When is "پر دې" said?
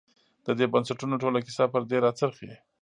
1.73-1.97